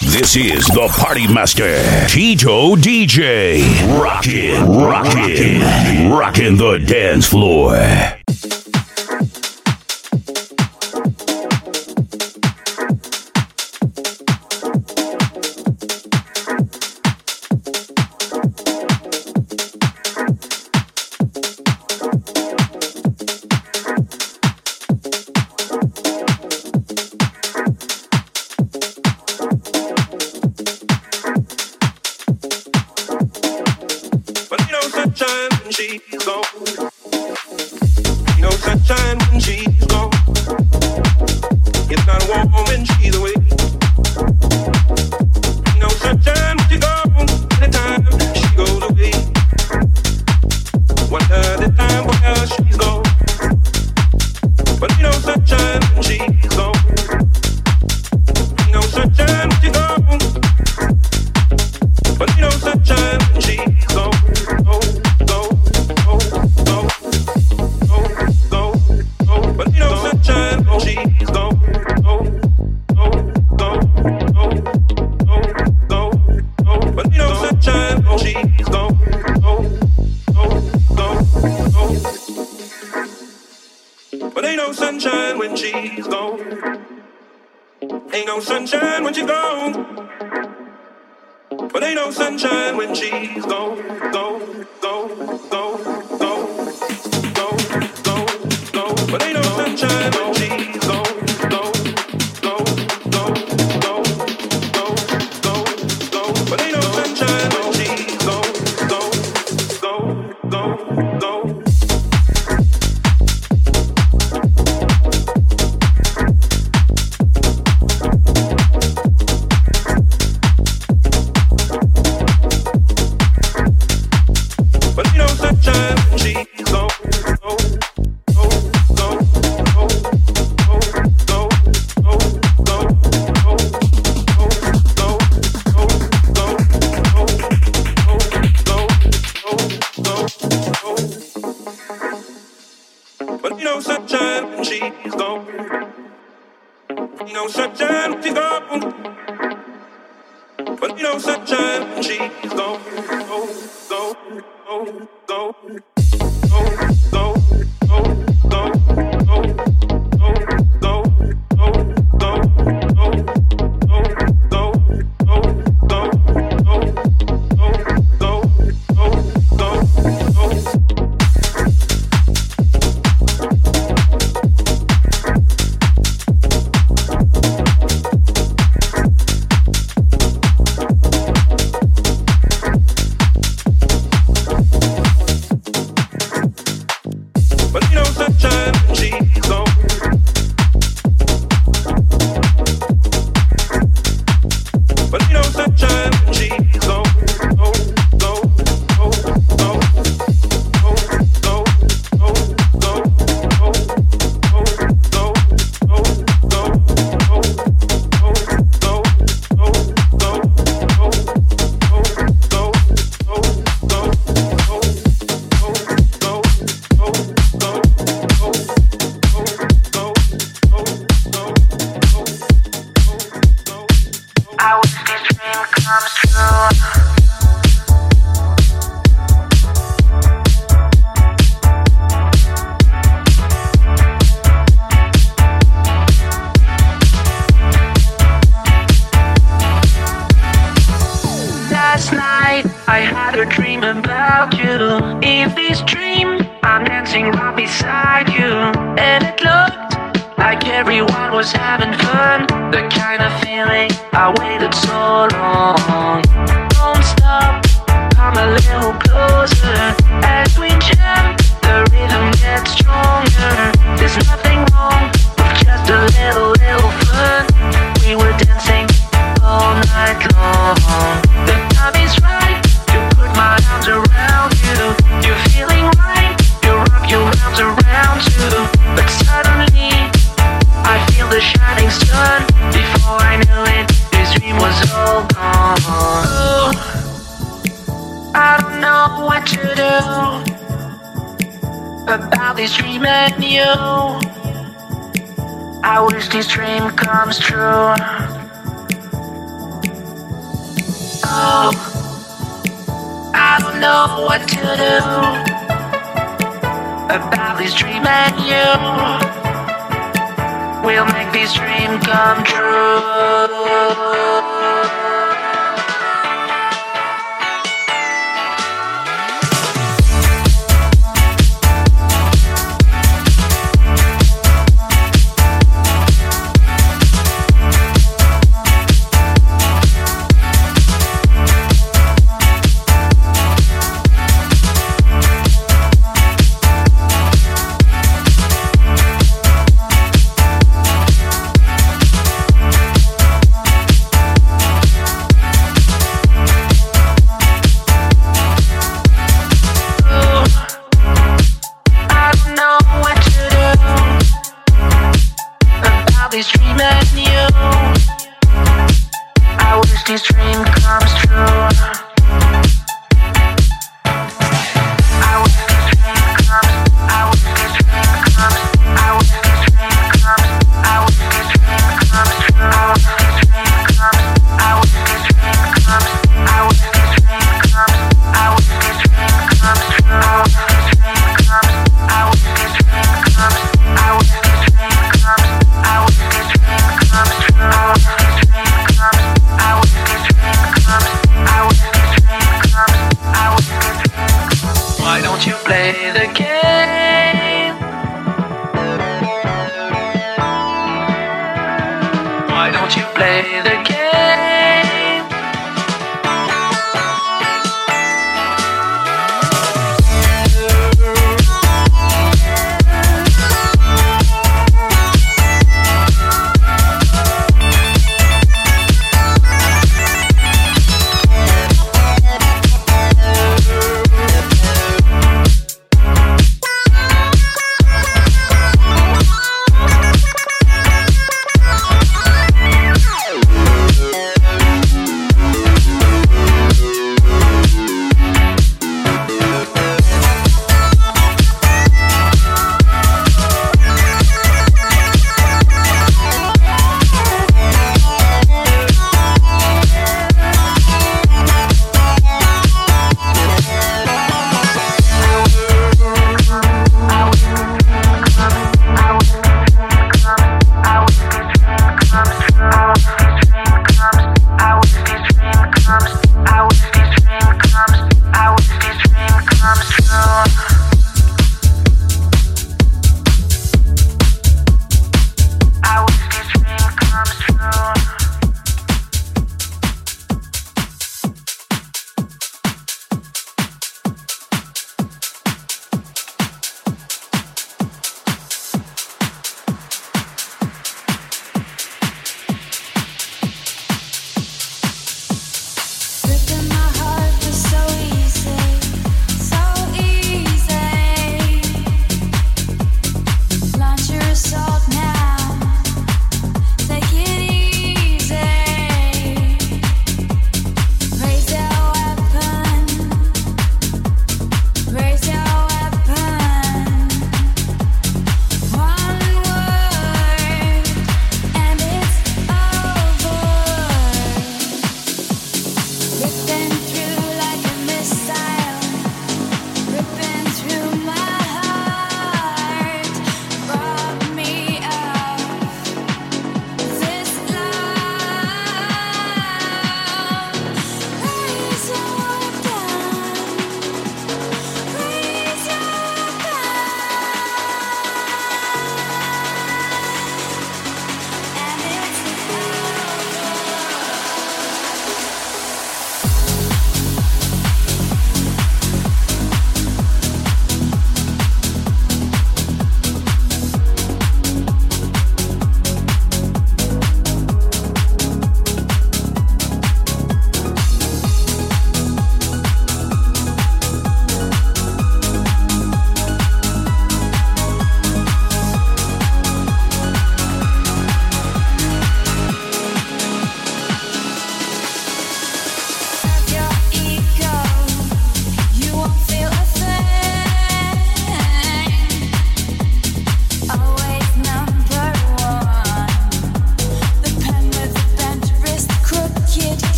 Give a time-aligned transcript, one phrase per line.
[0.00, 3.60] This is the Party Master, Tito DJ.
[4.00, 7.74] Rockin', rockin', rockin' the dance floor.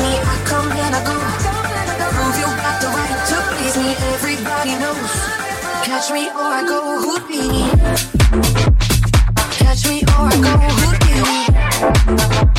[0.00, 1.16] me, I come and I go.
[2.14, 3.90] Prove you got the right to please me.
[4.14, 5.12] Everybody knows.
[5.84, 7.64] Catch me or I go Houdini.
[9.58, 12.51] Catch me or I go Houdini.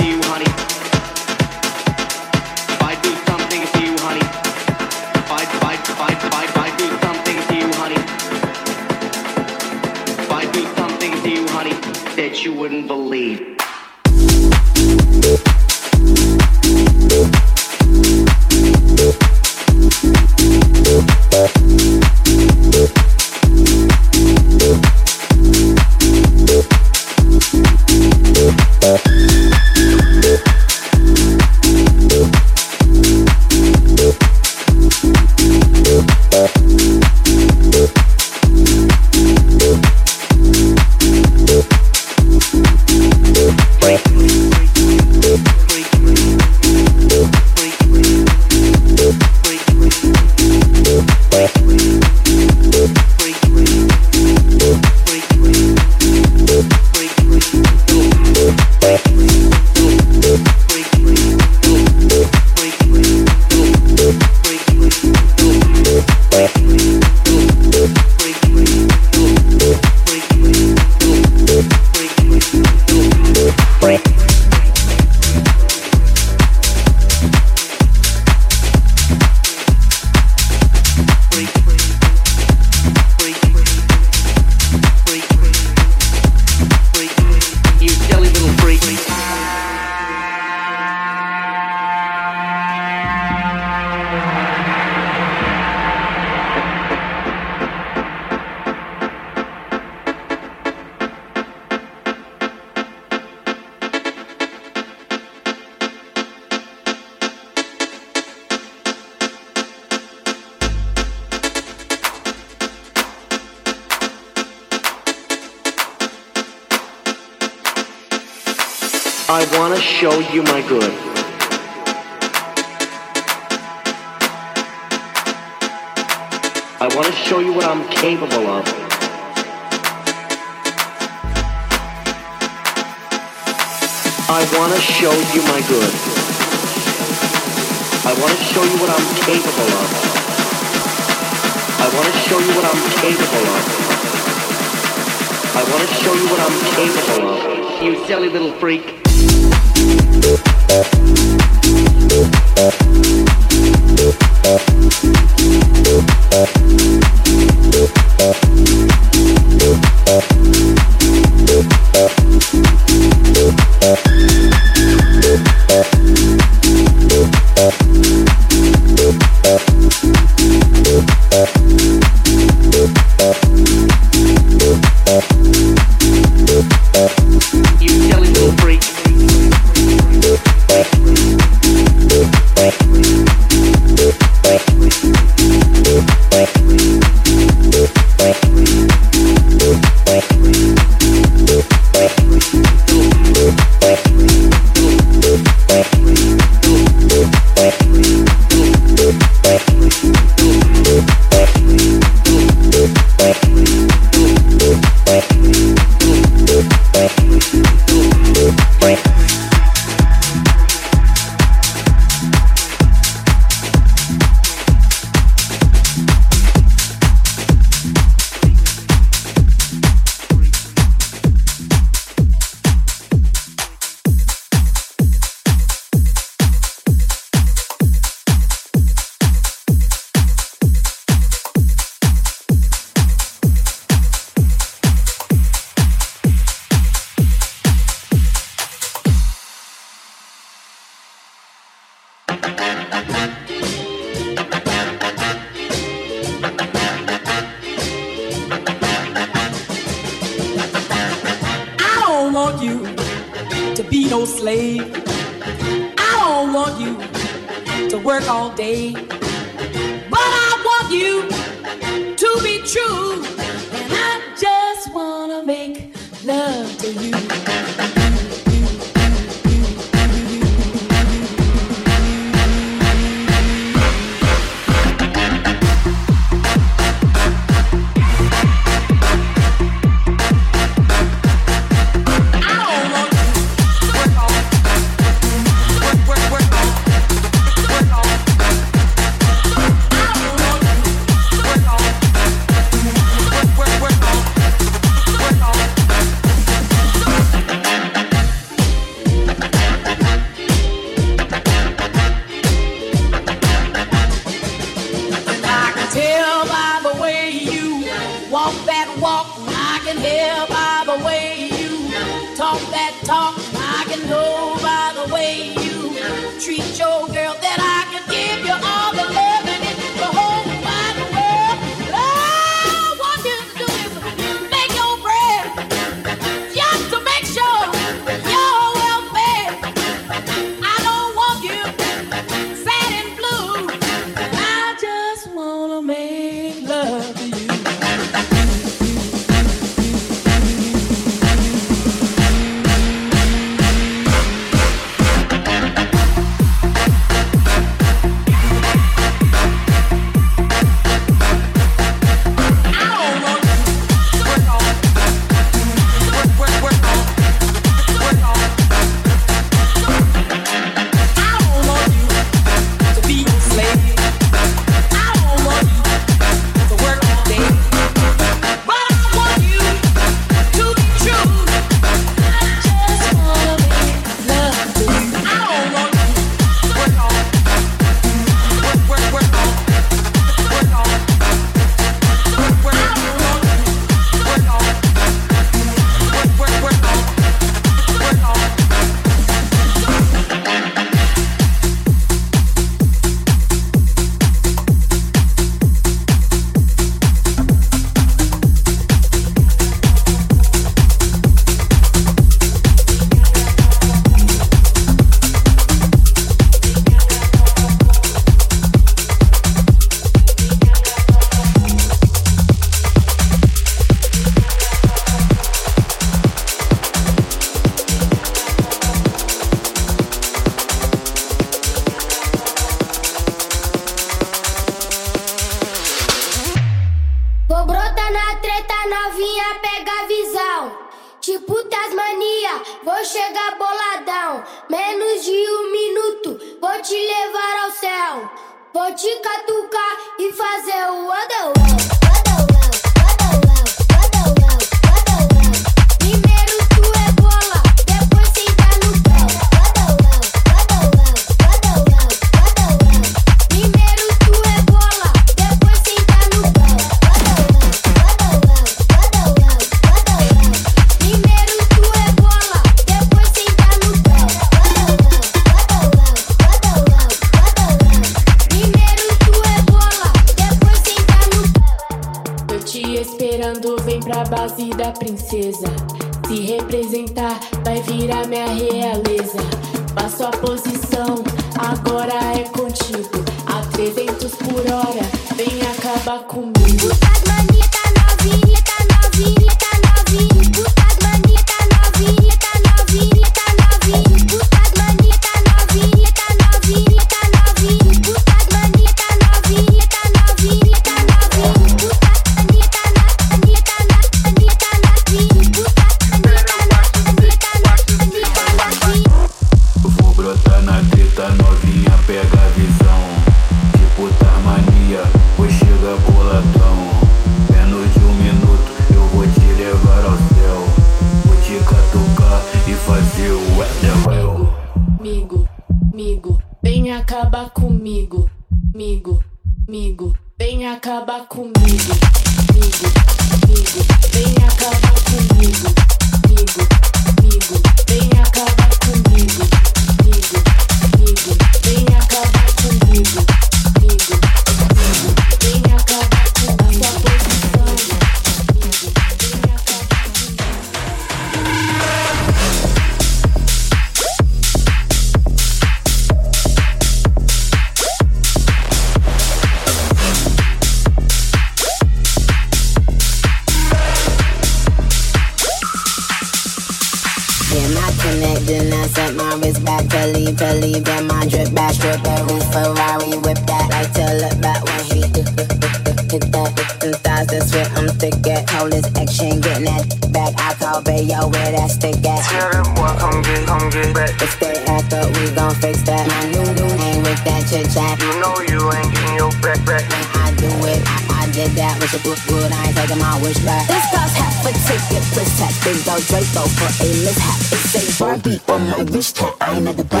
[570.36, 573.66] Back to leave, to leave, my drip back, strip every Ferrari whip that.
[573.70, 576.52] Like to look back when he hit that.
[576.80, 578.46] Them thighs that's where I'm thick at.
[578.48, 580.34] Coldest action, getting that back.
[580.36, 582.22] I call Bayo where that stick at.
[582.28, 584.10] Tell that boy come get, come get back.
[584.20, 586.06] If they act up, we gon' fix that.
[586.06, 587.98] My new new ain't with that chit chat.
[588.00, 589.84] You know you ain't getting your back back.
[589.88, 592.52] When I do it, I, I did that with the good, good.
[592.52, 593.66] I ain't taking my wish back.
[593.68, 595.64] This cost a ticket, plus tax.
[595.64, 597.38] Big dog Draco for a mishap.
[597.52, 599.34] It's a Barbie on my wrist tap.
[599.40, 600.00] I at the but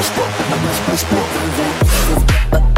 [0.62, 1.28] much, much more.
[2.50, 2.71] But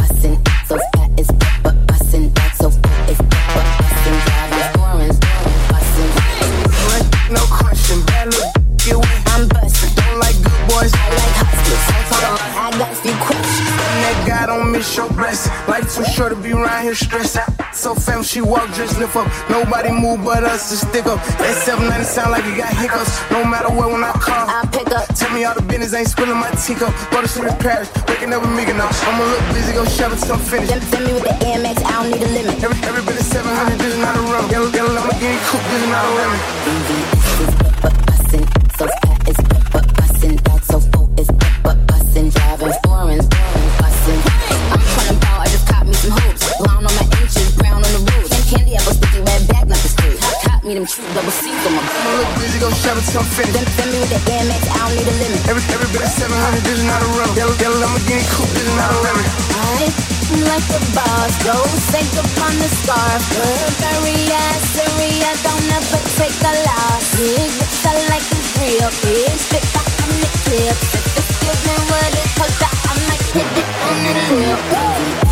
[18.44, 19.28] walk, just lift up.
[19.50, 21.20] Nobody move but us to stick up.
[21.40, 23.12] That 790 sound like it got hiccups.
[23.30, 24.46] No matter what, when I call.
[24.48, 25.08] I pick up.
[25.16, 26.92] Tell me all the business, ain't spilling my teacup.
[27.10, 28.92] Go to sleep in Paris, waking up with me enough.
[29.08, 30.70] I'ma look busy, go shopping till I'm finished.
[30.70, 32.62] Send, send me with the Amex, I don't need a limit.
[32.62, 34.50] Every, every bit is 700, this is not a rum.
[34.50, 36.38] Yellow, yellow Lamborghini coupe, this is not a lemon.
[36.64, 38.46] VVS is but but bussin',
[38.78, 39.03] so
[50.84, 53.56] them true double C's on my I'ma look busy, go shopping till I'm finished.
[53.56, 55.40] Send, send me with I don't need a limit.
[55.48, 57.30] Every, every bit is 700, this is not a rum.
[57.36, 59.24] Yellow, yellow Lamborghini coupe, this is not a lemon.
[59.24, 59.88] I
[60.50, 61.56] like the boss, go
[61.88, 63.22] sink upon the scarf.
[65.24, 67.04] I don't ever take a loss.
[67.16, 69.32] Big lips, I like them real big.
[69.40, 70.76] Spit back on the clip.
[70.76, 75.23] If it's giving what it costs, I might hit it on the lip.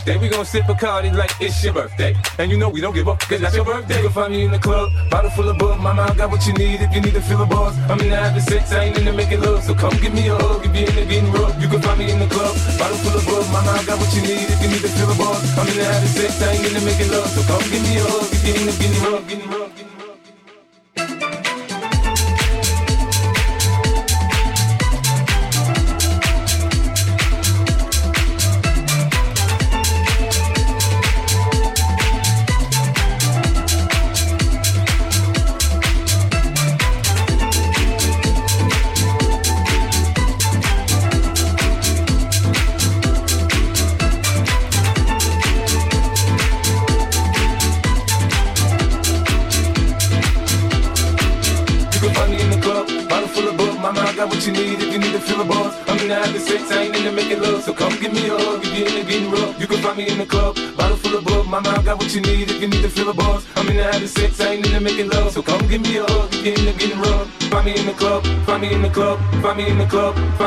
[0.00, 0.18] Birthday.
[0.18, 2.14] We gon' sip a Bacardi like it's your birthday.
[2.38, 3.96] And you know we don't give up, cause that's your birthday.
[3.96, 5.80] You can find me in the club, bottle full of bug.
[5.80, 7.76] Mama, I got what you need if you need to feel a buzz.
[7.90, 9.62] I'm in the having sex, I ain't in the making love.
[9.62, 11.60] So come give me a hug if you're in the getting rough.
[11.60, 13.46] You can find me in the club, bottle full of bug.
[13.52, 15.58] Mama, I got what you need if you need to feel a buzz.
[15.58, 17.28] I'm in the having sex, I ain't in the making love.
[17.28, 19.59] So come give me a hug if you're in the getting rough, getting rough.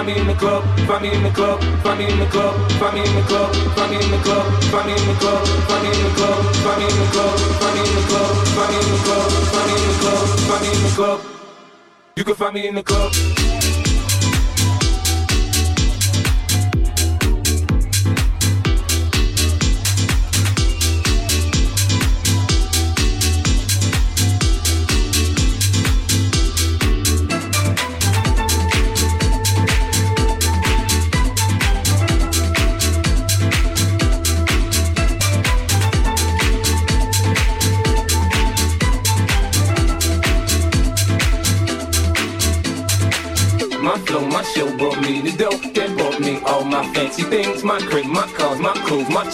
[0.04, 2.56] Find me in the club, find me in the club, find me in the club,
[2.78, 5.46] find me in the club, find me in the club, find me in the club,
[5.64, 8.36] find me in the club, find me in the club, find me in the club,
[8.52, 11.20] find me in the club, find me in the club, find me in the club.
[12.18, 13.43] You can find me in the club.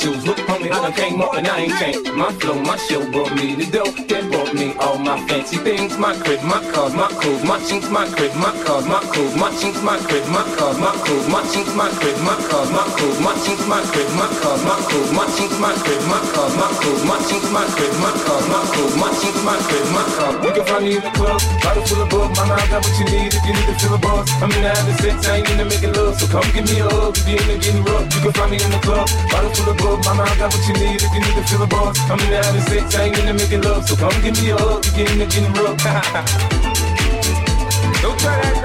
[0.05, 2.11] Look Look, homie, I done came up and I ain't changed.
[2.19, 5.97] My flow, my show brought me the dough, then brought me all my fancy things.
[5.97, 9.49] My crib, my cars, my clothes, my chinks, my crib, my cars, my clothes, my
[9.55, 13.19] chinks, my crib, my cars, my clothes, my chinks, my crib, my cars, my clothes,
[13.23, 16.67] my chinks, my crib, my cars, my clothes, my chinks, my crib, my cars, my
[16.75, 20.35] clothes, my chinks, my crib, my cars, my clothes, my chinks, my crib, my cars.
[20.43, 22.35] You can find me in the club, bottle full of bug.
[22.35, 24.27] My I got what you need if you need to fill a buzz.
[24.43, 26.87] I'm in the having sex, I ain't in making love, so come give me a
[26.91, 28.11] hug if you ain't getting rough.
[28.11, 30.03] You can find me in the club, bottle full of bug.
[30.03, 31.97] My I got what you need if you need you can feel a buzz.
[32.09, 33.87] I'm into having sex, I ain't into making love.
[33.87, 35.77] So come give me a hug, you get into getting rough.
[38.01, 38.58] Don't try that.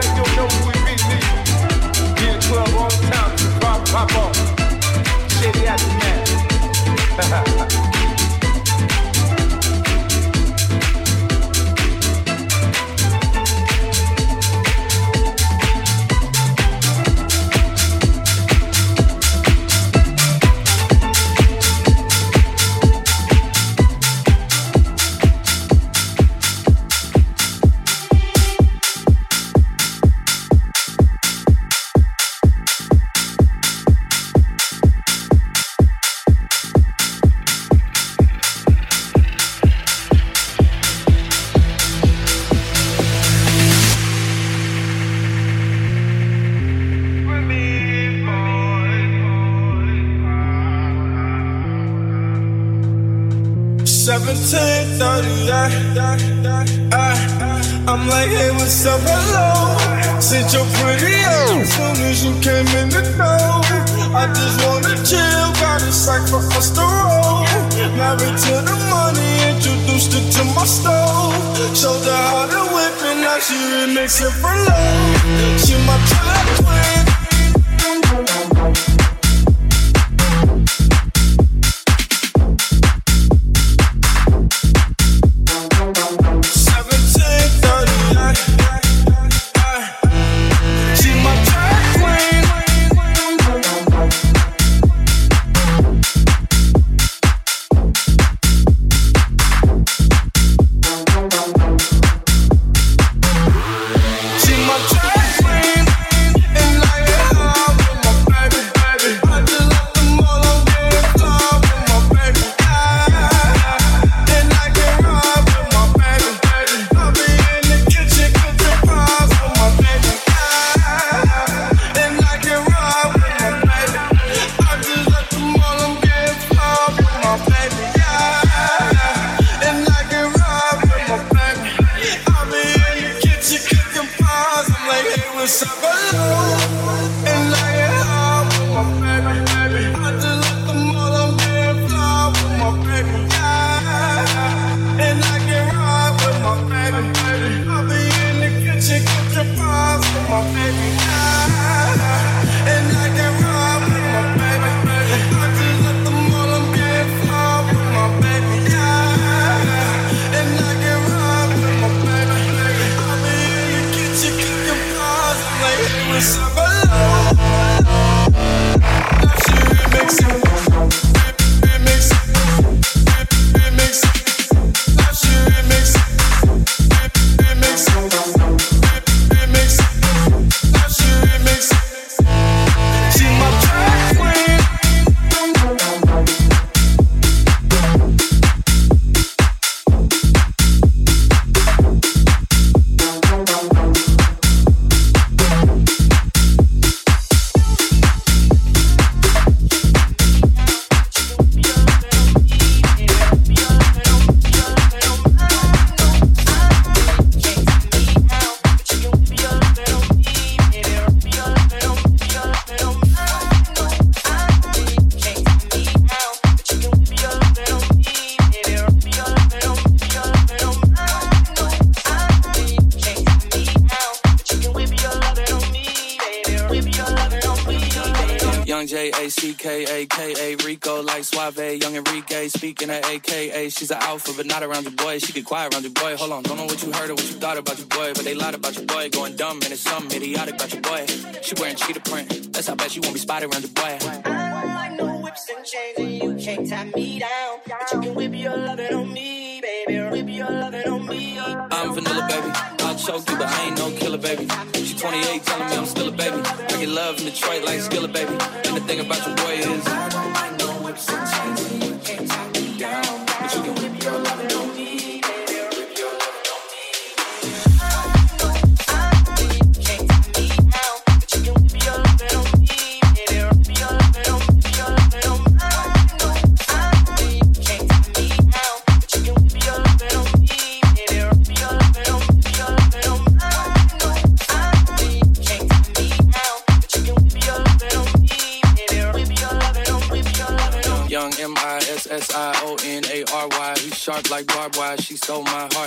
[246.75, 247.04] at me.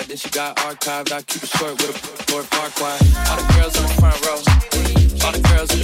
[0.08, 1.12] Then she got archived.
[1.12, 3.02] I keep it short with a Lord quiet.
[3.28, 4.40] All the girls in the front row,
[5.26, 5.77] all the girls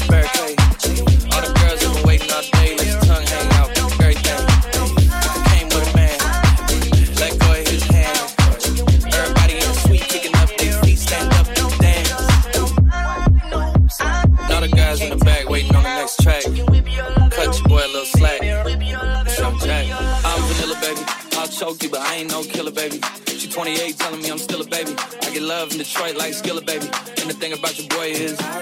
[28.14, 28.53] Is.